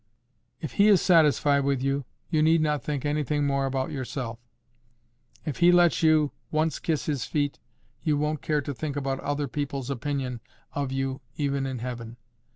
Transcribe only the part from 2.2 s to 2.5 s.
you